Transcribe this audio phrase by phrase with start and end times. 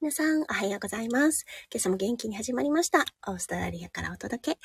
[0.00, 1.44] 皆さん、おはようございます。
[1.70, 3.04] 今朝も元気に始まりました。
[3.26, 4.58] オーストラリアからお届け。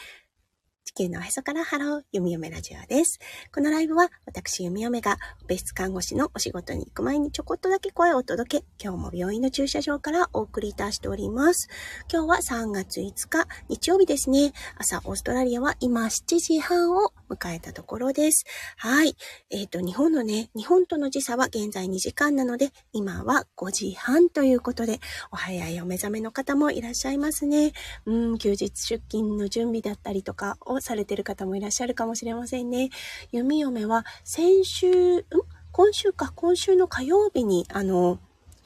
[0.96, 3.20] 地球のおへそからハロー、弓嫁ラジオです。
[3.54, 11.68] このライブは、私弓嫁が、別室看護師のお仕事に行く前にちょこっとだけ声をお届け、今日も病院の駐車場からお送りいたしております。
[12.10, 14.54] 今日は3月5日、日曜日ですね。
[14.78, 18.46] 朝、オーストラリアは今7時半を迎えたところです。
[18.78, 19.18] はい。
[19.50, 27.74] えっ、と、日本のね、日本との時差は現在2時間なので、今は5時半ということで、お早いお目覚めの方もいらっしゃいますね。
[28.06, 32.92] うん、休日出勤の準備だったりとかをされてる方もいらっしゃるかもしれませんね。
[33.32, 35.26] 弓嫁は先週、ん？
[35.72, 38.18] 今週か、今週の火曜日に、あの、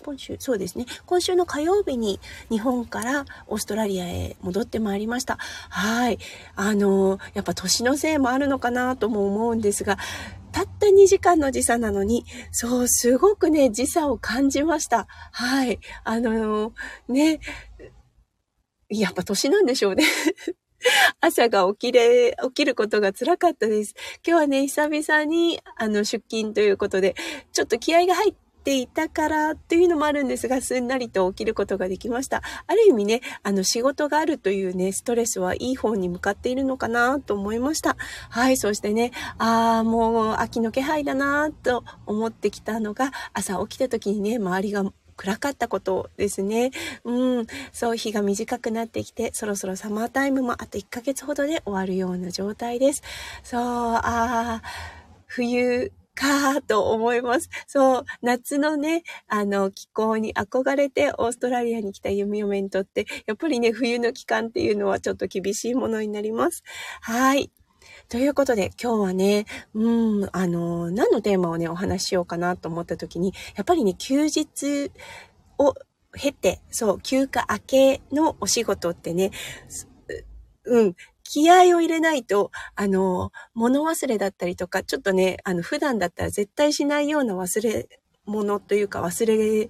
[0.05, 0.85] 今週、そうですね。
[1.07, 2.19] 今週の火曜日に
[2.49, 5.37] 日本からオーストラリアへ戻ってまいりました。
[5.39, 6.19] はい。
[6.55, 9.97] あの、やっぱ年のせいもあるのかなとも思うんですが、
[10.51, 15.07] たった2時間の時差なのに、そう、すごくね、時差を感じました。
[15.31, 15.79] はい。
[16.03, 16.73] あの、
[17.07, 17.39] ね、
[18.89, 20.03] やっぱ年なんでしょうね。
[21.21, 23.95] 朝が起きれ、起きることが辛かったです。
[24.25, 27.15] 今日はね、久々に、あの、出勤ということで、
[27.51, 32.41] ちょっと気合が入っていたからっていうのもあるんですが、すんなりと起きることができました。
[32.67, 37.95] ある意味ね、あの、仕事があるというね、ストレスはいい方に向かっているのかなと思いました。
[38.29, 44.83] はい、そしてね、ああ、もう秋の気配だなと思ってきたのが、朝起きた時にね、周りが
[45.19, 46.71] 暗かったことですね。
[47.03, 47.47] うん。
[47.73, 53.03] そう、日が短くなってきて、そろそろサマータイムもあと1ヶ月ほどで終わるような状態です。
[53.43, 54.61] そう、ああ、
[55.27, 57.49] 冬、かーと思います。
[57.67, 66.63] そう、夏のね、あの、気候に憧れてオーストラリアに来た弓嫁にとって、やっぱりね、冬の期間っていうのはちょっと厳しいものになります。
[67.01, 67.51] はい。
[68.07, 74.91] ということで、今日はね、うん、あの、何のテーマをね、お話ししようかなと思った時に、やっぱりね、休日
[75.57, 75.75] を
[76.13, 79.31] 経て、そう、休暇明けのお仕事ってね、
[80.65, 87.87] うん、気合を入れないと、あの、物忘れだったりとか、ちょっとね、あの、普段だったら絶対しないような忘れ
[88.25, 89.69] 物というか忘れ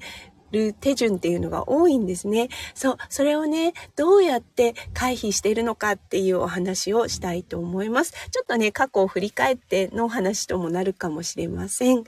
[0.51, 2.49] る手順っていうのが多いんですね。
[2.73, 8.13] そう、それをね、どうやって回避しているのかっていうお話をしたいと思います。
[8.31, 12.03] ちょっとね、過去を振り返ってのお話ともなるかもしれません。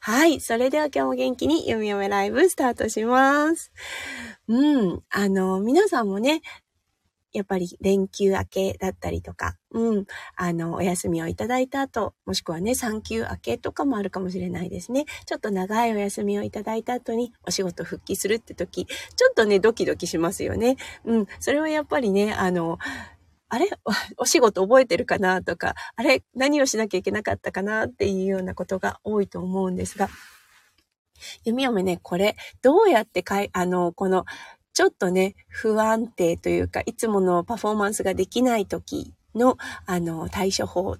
[0.00, 3.72] はい、それでは今日も元気に読み読めライブスタートします。
[4.48, 6.42] うん、あの、皆さんもね、
[7.38, 15.04] やっぱり連休明けだったりとか、うん、あの、お休みをいただいた後、もしくはね、産休明けとかもあるかもしれないですね。
[15.24, 20.76] ちょっと長いお休みをいただいた後にお仕事復帰するって時、ちょっとね、ドキドキしますよね。
[21.04, 22.78] うん、それはやっぱりね、あの、
[23.48, 23.70] あれ？
[24.18, 26.24] お仕事覚えてるかなとか、あれ？
[26.34, 30.08] 何をしなきゃいけなかったかなっていうようなことが多いと思うんですが、
[31.44, 34.24] 弓嫁ね、これ、どうやってかい、あの、この、
[34.78, 40.98] ちょっとね、不安定というか、いつものパフォーマンスができない時の、あの、対処法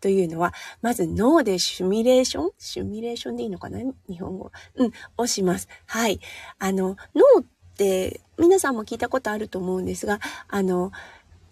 [0.00, 2.50] というのは、まず脳でシミュレーション？
[2.56, 3.80] シミュレーションでいいのかな？
[4.08, 4.52] 日本語。
[4.76, 5.66] うん、をします。
[5.86, 6.20] はい。
[6.60, 7.44] あの、脳っ
[7.76, 10.92] て、皆さんも聞いたことあると思うんですが、あの、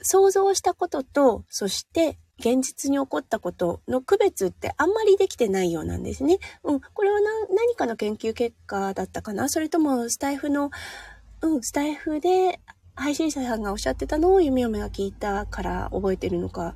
[0.01, 6.39] 想像したことと、そして、現実に起こったことの区別ってあんまりできてないようなんですね。
[6.63, 7.19] うん、これは
[7.51, 9.49] 何かの研究結果だったかな？
[9.49, 10.71] それともスタイフの
[11.45, 12.59] うん、スタイフで
[12.95, 16.75] 配信者さんがおっしゃってたのを弓嫁が聞いたから覚えてるのか、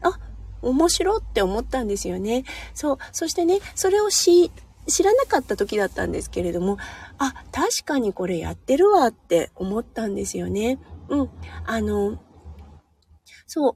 [0.00, 0.18] あ、
[0.62, 2.44] 面白って思ったんですよね。
[2.72, 2.98] そう。
[3.12, 4.50] そしてね、それをし、
[4.86, 6.78] 知らなかった時だったんですけれども、
[7.18, 10.78] あ、確かにこれやってるわって思ったんですよね。
[11.08, 11.30] うん。
[11.66, 12.18] あの、
[13.46, 13.74] そ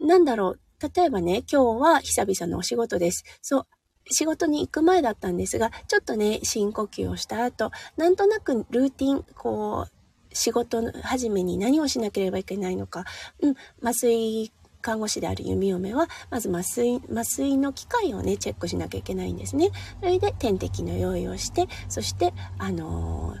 [0.00, 0.06] う。
[0.06, 0.60] なんだろう。
[0.94, 3.24] 例えばね、今日は久々のお仕事です。
[3.42, 3.66] そう。
[4.10, 13.04] 仕事に行く前だったんですが、ちょっとね、深呼吸をした後、なんとなくルーティン、こう、仕事の始めに何をしなければいけないのか、
[13.40, 14.52] うん、麻酔
[14.84, 19.70] 看護師である弓嫁は、まず麻酔、麻酔の機械をね、チェックしなきゃいけないんですね。
[20.00, 23.34] それで点滴の用意をして、そして、あの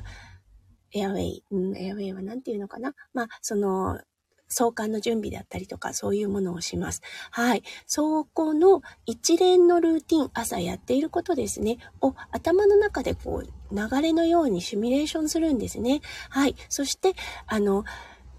[0.94, 4.00] ー、エアウェイ、うん、エアウェイは何て言うのかなまあ、その、
[4.48, 7.02] 相関の準備だったりとか、そういうものをします。
[7.30, 7.62] はい。
[7.86, 16.00] そこの一連のルーティン、朝やっていることですね、を頭の中でこう、流れのようにシミュレーションするんですね。
[16.28, 16.54] はい。
[16.68, 17.14] そして、
[17.46, 17.84] あの、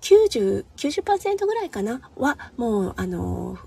[0.01, 2.11] 90、90%ぐらいかな？
[2.15, 3.57] は、もう、あの、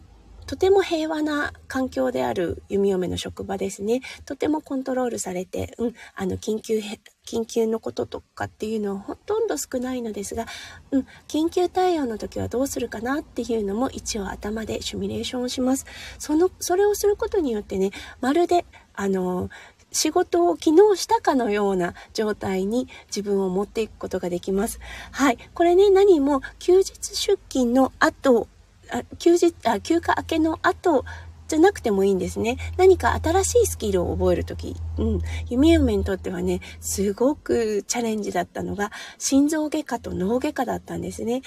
[0.47, 4.01] とても平和な環境である弓嫁の職場ですね。
[4.25, 6.81] とてもコントロールされて、うん、あの、緊急、
[7.29, 10.47] 緊急のこととかっていうのはほとんど少ないのですが、
[10.91, 15.85] うん、緊急対応の時はどうするかなっていうのも一応頭でシミュレーションをします。
[16.19, 17.91] その、それをすることによってね、
[18.23, 18.65] まるで、
[18.95, 19.51] あの、
[19.93, 24.81] 仕事を昨日したかのような状態に自分を持っていくことができます。
[25.13, 25.39] はい。
[25.53, 28.49] これね、何も休日出勤の後、
[28.91, 31.05] あ休日あ、休暇明けの後
[31.49, 32.59] じゃなくてもいいんですね。
[32.77, 41.43] 何か新しいスキルを覚えるとき、うん、弓嫁にとってはね、すごくチャレンジだったのが、心臓外科と脳外科だったんですね。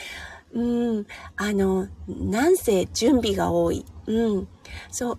[0.54, 1.06] うん、
[1.38, 3.86] あの、なんせ準備が多い。
[4.08, 4.48] うん。
[4.92, 5.18] そう。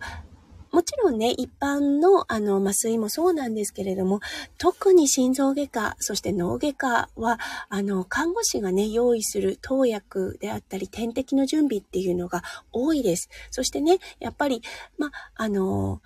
[0.72, 4.20] もちろんね、一般のあの麻酔もそうなんですけれども、
[4.56, 7.38] 特に心臓外科、そして脳外科は、
[7.68, 12.42] あの、看護師がね、用意する投薬であったり、点滴の準備っていうのが
[12.72, 13.28] 多いです。
[13.50, 14.62] そしてね、やっぱり、
[14.96, 16.00] ま、あの、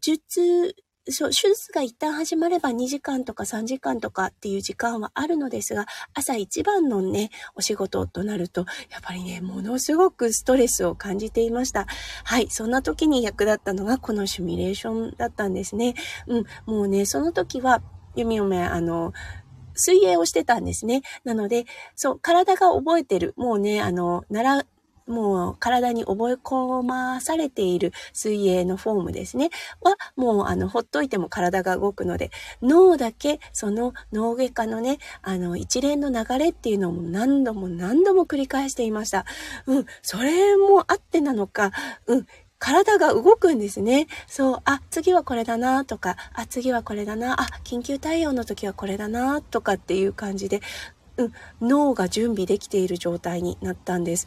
[0.00, 0.74] 術、
[1.06, 11.86] 手術が一旦始まれば2時間とか3時間とかっていう時間はあるのですが、朝一番のね、お仕事となると、やっぱりね、ものすごくストレスを感じていました。
[12.24, 15.94] はい、そんな時に役立ったのがこのシミュレーションだったんですね。
[16.26, 17.82] うん、もうね、その時は、
[18.16, 19.12] 弓嫁、あの、
[19.74, 21.02] 水泳をしてたんですね。
[21.22, 23.34] なので、そう、体が覚えてる。
[23.36, 24.66] もうね、あの、習
[25.06, 29.50] もう体に覚え込まされている水泳のフォームですね。
[29.82, 32.30] は、もうあの、ほっといても体が動くので、
[32.62, 39.24] 脳だけその脳外科のね、あの、一連の流れっていうのも何度も何度も繰り返していました。
[39.66, 41.72] うん、それもあってなのか、
[42.06, 42.26] うん、
[42.58, 44.06] 体が動くんですね。
[44.26, 50.60] そう、あ、次はこれだなとか、あ、次はこれだな、あ、緊急対応の時はこれだなとかっていう感じで、
[51.18, 54.26] うん、脳が準備できている状態になったんです。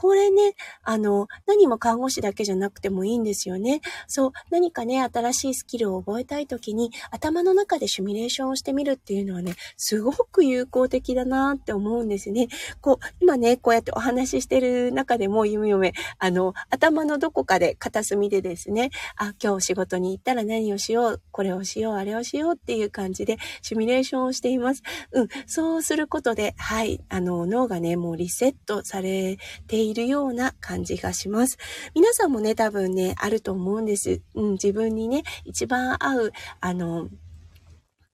[0.00, 3.82] これね、あの、何も看護師だけじゃなくてもいいんですよね。
[4.08, 12.48] そう、何かね、新しいスキルを覚えたいときに、頭の中でシミュレーションをしてみるっていうのはね、すごく有効的だなって思うんですね。
[12.80, 24.82] こう、今ね、こうやってお話ししてる中でも、ゆめゆめ、あの、頭のどこかで片隅でですね、あ、今日仕事に行ったら何をしよう、これをしよう、あれをしようっていう感じで、シミュレーションをしています。
[25.12, 29.36] うん、そうすることで、はい、あの、脳がね、もうリセットされ
[29.66, 31.58] ているいるような感じがします。
[31.94, 34.20] 皆さんもね、多分ね、あると思うんです。
[34.34, 37.08] うん、自分にね、一番合う、あの、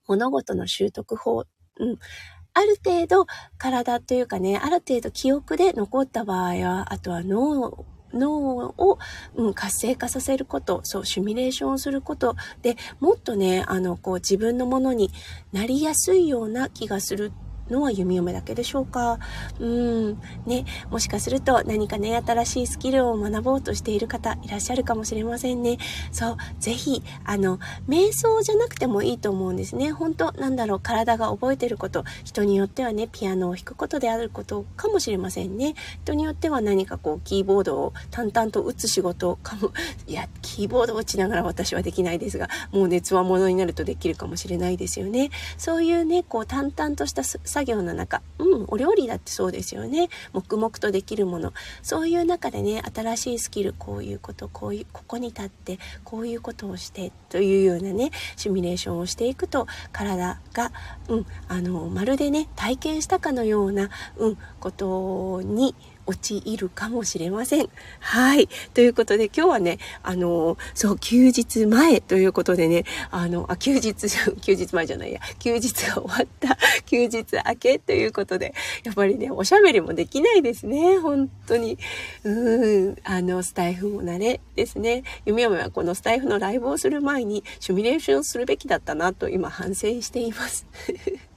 [0.07, 1.45] 物事の習得法、
[1.79, 1.99] うん、
[2.55, 3.27] ある程度
[3.59, 8.99] 体というかね、ある程度記憶で残った場合は、あとは脳脳を、
[9.35, 15.11] うん、活性化させること、そう、シミュレーションをすることでもっとね、あの、こう自分のものに
[15.53, 17.33] なりやすいような気がする
[17.71, 19.19] のは弓嫁だけでしょうか？
[19.61, 20.21] うん。
[20.47, 25.79] ね、もしかすると何かね、新しいスキルを学ぼうとしている方いらっしゃるかもしれませんね。
[26.13, 27.59] そう、ぜひ、あの、
[27.89, 29.93] 瞑想じゃなくてもいいと思うんですね。
[29.93, 35.75] 本当なんだろう、体が覚えてること、人によってはね、ピアノを弾くことであることかもしれませんね。
[36.05, 39.73] 人によっては何かこう、キーボードを淡々と打つ仕事かも、
[40.07, 45.31] いや、キーボードを打ちながら私はできないですが、もうね、つわものになるとできるかもしれないですよね。
[45.59, 47.23] そういうね、こう、淡々とした
[47.57, 50.11] 作業の中、うん、お料理だってそうですよね。
[50.35, 51.55] 黙々とできるもの。
[51.81, 60.71] そういう中でね、新しいスキル、こういうこと、こういう、ここに立って、こういうことをして、というようなね、シミュレーションをしていくと、体が、
[61.09, 63.89] うん、あの、まるでね、体験したかのような、
[64.19, 65.75] うん、ことに、
[66.07, 67.69] 陥るかもしれません。
[68.01, 68.49] はい。
[68.75, 73.95] ということで今日はね、あの、そう、休日前ということでね、あの、あ、休日、
[74.41, 78.55] 休日前じゃないや、休日が終わった、 休日明けということで、
[78.85, 80.99] やっぱりね、おしゃべりもできないですね。
[80.99, 81.79] 本当に。
[82.25, 85.03] うーん、あの、スタイフも慣れですね。
[85.25, 90.67] 弓嫁はこのスタイフのライブをする前に、シミュレーションするべきだったなと今反省しています。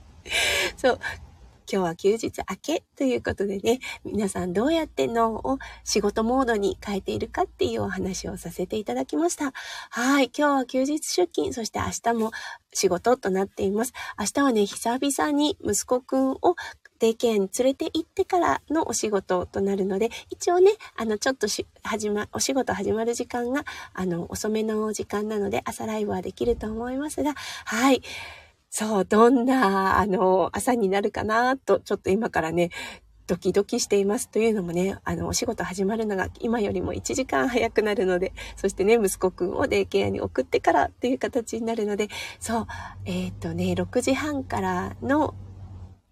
[0.78, 1.00] そう、
[1.72, 9.54] 今日は休日明けということでね、皆さんどうやって脳を仕事モードに変えているかっていうお話をさせていただきました。
[9.92, 12.32] はい、今日は休日出勤、そして明日も
[12.74, 13.94] 仕事となっています。
[14.18, 16.56] 明日はね、久々に息子くんを
[16.98, 27.36] デイケアに連れて行ってからのお仕事となるので、一応ね、あの、ちょっとし、始ま、お仕事始まる時間が、あの、遅めの時間なので、朝ライブはできると思いますが、
[27.66, 28.02] はい。
[28.72, 32.70] そう、どんな、あの、朝になるかなと、ちょっと今からね、
[33.26, 34.30] ドキドキしています。
[34.30, 42.10] というのもね、あの、お仕事始まるのが今よりも1時間早くなるので、そしてね、息子くんをデイケアに送ってからっていう形になるので、
[42.40, 42.68] そう、
[43.06, 45.36] えっ、ー、とね、6時半からの、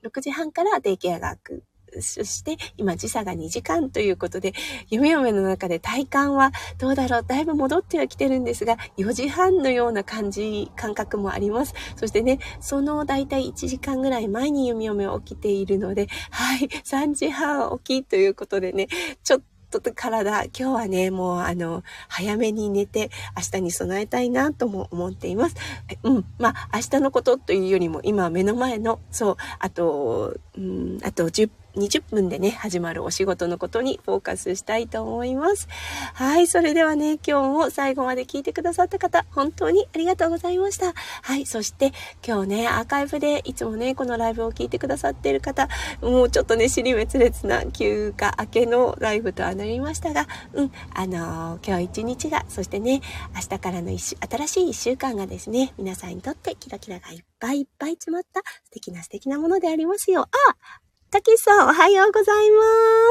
[0.03, 1.63] 6時半からデイケアが開く
[2.01, 4.53] そして今時差が2時間ということで、
[4.89, 11.73] 夢嫁の中で体感はどうだろうだいぶ戻ってはきてるんですが、4時半のような感じ、感覚もあります。
[11.95, 18.87] そしてね、そのだいたい1時間ぐらい前に夢嫁は起きているので、はい、3時半起きということでね、
[19.23, 25.55] ちょっと体、今日はね、もうあの、早めに寝て明日に備えたいなとも思っています。
[26.03, 26.25] うん。
[26.39, 35.67] まあ、明日のことというよりも今目の前の、そう、あと、うん、あと10 20分でね、始まるお仕事のことにフォーカスしたいと思います。
[36.13, 40.93] はい、それではね、今日も最後まで聞いてくださった方、本当にありがとうございました。
[41.21, 41.93] はい、そして
[42.25, 45.69] 今日ね、アーカイブでいつもね、このライブを聞いてくださっている方、
[46.01, 53.01] もうちょっとね、尻滅裂な休暇明けのライブとはなりましたが、うん、あのー、今日一日が、そしてね、
[53.35, 60.21] 明日からの一新しい一週間がですね、皆さんにとってキラキラがいっぱいいっぱい詰まった素敵な素敵なものでありますよ。
[60.21, 62.63] あたけしさん、おはようございま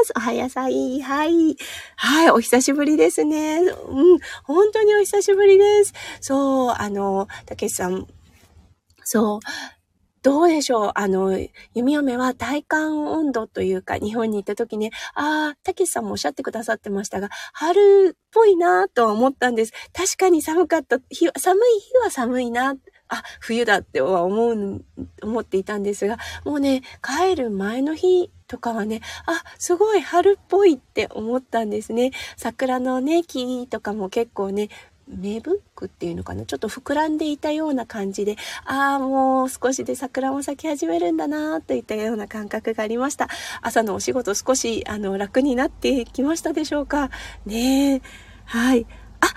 [0.05, 0.13] す。
[0.15, 1.01] おはやさい。
[1.01, 1.57] はい。
[1.95, 3.57] はい、お久しぶりですね。
[3.57, 5.93] うん、本当にお久しぶりです。
[6.21, 8.05] そう、あの、たけしさん、
[9.03, 9.39] そう、
[10.21, 11.39] どうでしょうあの、
[11.73, 19.73] 弓嫁は体感温度というか、日本に行った時に、ああ、たけしさんもおっしゃってくださってましたが、春っぽいなと思ったんです。
[19.93, 22.75] 確かに寒かった日、寒い日は寒いな。
[23.09, 24.81] あ、冬だっては思う、
[25.23, 32.11] 思っていたんですが、もうね、帰る前の日とかはね、あ、すごい春っぽいって思ったんですね。
[32.35, 34.69] 桜のね、木とかも結構ね、
[35.07, 36.45] 芽吹くっていうのかな？
[36.45, 38.35] ちょっと膨らんでいたような感じで、
[38.65, 43.29] ああ、もう少しで桜も咲き始めるんだなといったような感覚がありました。
[43.61, 47.09] 朝のお仕事少し、あの、楽になってきましたでしょうか？
[47.45, 48.01] ねえ。
[48.43, 48.85] はい。
[49.21, 49.27] あ、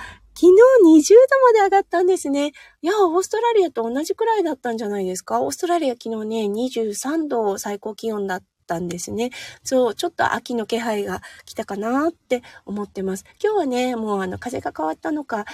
[0.41, 2.53] 昨日20度まで上がったんですね。
[2.81, 5.43] いや、オーストラリアと同じくらいだったんじゃないですか？
[5.43, 9.33] オーストラリア昨日ね、23度最高気温だったんですね。
[9.63, 13.27] そう、ちょっと秋の気配が来たかなって思ってます。
[13.45, 15.45] 今日はね、もうあの風が変わったのか、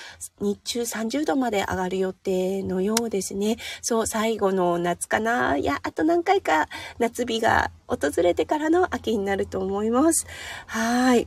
[0.41, 3.57] 日中30度まで上がる予定のようですね。
[3.83, 5.57] そう、最後の夏かな。
[5.57, 6.69] いや、あと何回か
[7.01, 10.29] 夏日が訪れてからの秋になると思います。
[10.69, 11.27] はい。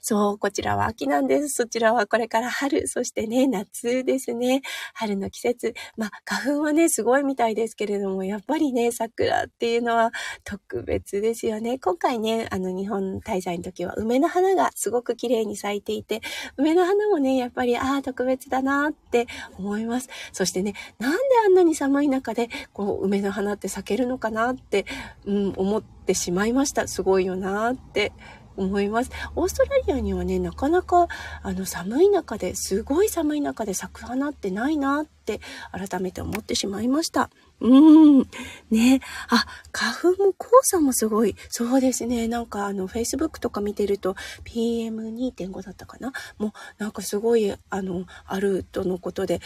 [0.00, 1.48] そう、こちらは秋なんです。
[1.48, 4.62] そちらはこれから春、そしてね、夏ですね。
[4.94, 5.74] 春の季節。
[5.96, 10.12] まあ、花粉はね、すごいみたいですけれども、やっぱりね、桜っていうのは
[10.44, 11.78] 特別ですよね。
[11.78, 16.20] 今回ね、あの、日本滞在の時は梅の花がすごく綺麗に咲いていて、
[16.56, 19.26] 梅の花もね、やっぱり、ああ、特別だなって
[19.58, 20.08] 思います。
[20.32, 24.86] そしてね、なんであんなに寒い中で、こう、梅の花って咲けるのかなって、
[25.24, 26.86] うん、思ってしまいました。
[26.88, 28.12] すごいよなって
[28.56, 29.10] 思います。
[29.34, 31.08] オーストラリアにはね、なかなか
[31.42, 35.40] あの寒い中ですごい寒い中で咲く花ってないなって
[35.72, 37.30] 改めて思ってしまいました。
[37.60, 38.28] うーん。
[38.70, 39.00] ね。
[39.28, 41.36] あ、花粉も黄砂もすごい。
[41.48, 42.28] そうですね。
[42.28, 46.12] なんかあの、Facebook とか見てると PM2.5 だったかな？
[46.38, 49.40] もうなんかすごいあの、あるとのことで、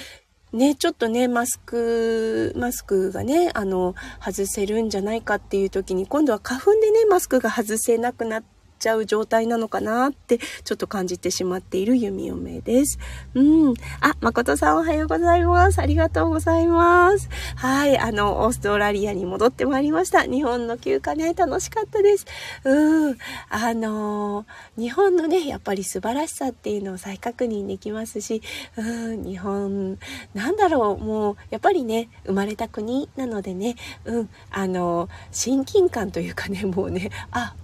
[0.53, 12.99] ね、ちょっとね、マスク、マスクがね、あの、外せるんじゃないかっていう時に、今度は花粉でね、マスクが外せなくなって、ちゃう状態なのかなってちょっと感じてしまっている弓嫁です。
[13.35, 13.75] うん。
[14.01, 15.79] あ、誠さんおはようございます。
[15.81, 17.29] ありがとうございます。
[17.57, 17.99] はい。
[17.99, 20.23] あの、オーストラリアに戻ってまいりました。
[20.23, 22.27] 日本の休暇ね、楽しかったです。
[22.65, 23.19] うん。
[23.51, 24.47] あの、
[24.77, 28.41] 日本のね、やっぱり素晴らしさっていうのを再確認できますし、
[28.77, 28.83] う
[29.15, 29.99] ん、日本、
[30.33, 37.55] なんだろう、もう、やっぱりね、生まれた国なのでね、うん、あの、親近感というかね、もうね、あ、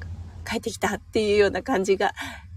[0.47, 2.13] 帰ってきたっていうような感じが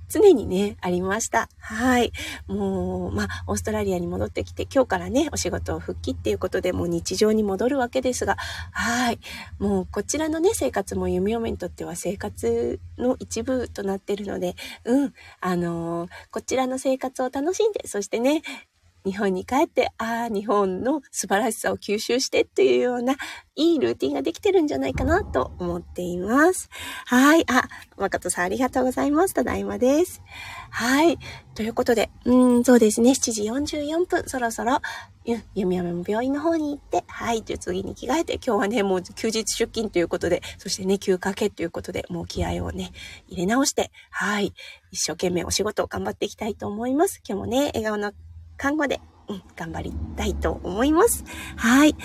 [0.09, 1.49] 常にね、ありました。
[1.59, 2.11] はい。
[2.47, 8.35] もう、まあ、オーストラリアに戻ってきて、今日からね、お仕事を復帰っていうことで、もう日常に戻るわけですが、
[8.71, 9.19] はい。
[9.59, 15.13] もう、こちらのね、生活も弓嫁にとっては生活の一部となってるので、うん。
[15.41, 18.41] あのー、こちらの生活を楽しんで、そしてね、
[19.05, 23.15] 日本に帰って、ああ、日本の素晴らしさを吸収してっていうような、
[23.55, 26.69] いいルーティンができてるんじゃないかなと思っています。
[27.05, 27.45] はい。
[27.49, 29.33] あ、誠さんありがとうございます。
[29.33, 30.21] ただいまです。
[30.69, 31.17] はい。
[31.55, 33.11] ということで、うん、そうですね。
[33.11, 33.31] 7
[33.65, 34.79] 時44分、そろそろ、
[35.53, 37.43] 弓嫁も病院の方に行って、はい。
[37.43, 42.91] じゃ次に着替えて、今日はね、もう休日出勤ということで、そしてね、休暇けということで、もう気合をね、
[43.27, 44.53] 入れ直して、はい。
[44.91, 47.21] 一生懸命お仕事を頑張っていきたいと思います。
[47.27, 48.13] 今日もね、笑顔の
[48.59, 48.99] 看護で、
[49.29, 51.23] うん、頑張りたいと思います。
[51.55, 51.95] はい。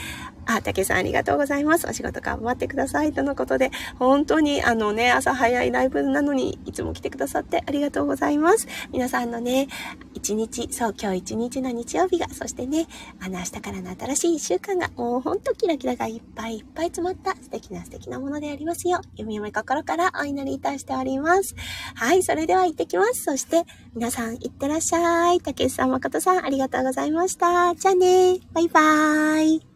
[0.47, 1.87] あ、竹さんありがとうございます。
[1.87, 3.13] お仕事頑張ってください。
[3.13, 8.67] とのことで、本当にあのね、朝早いライブなのに、いつも来てくださってありがとうございます。
[8.91, 9.69] 皆さんのね、
[10.15, 12.87] 一日、そう、今日一日の日曜日が、そしてね、
[13.21, 19.01] あの明日からの新しい一週間が、もうほんとキラキラがいっぱいいっぱい詰まった素敵な素敵なものでありますよ。
[19.17, 21.55] 弓嫁心からお祈りいたしております。
[21.95, 23.25] はい、それでは行ってきます。
[23.25, 25.41] そして、皆さん行ってらっしゃい。
[25.41, 27.75] 竹さん、誠さん、ありがとうございました。
[27.75, 29.74] じゃあね、バイバーイ。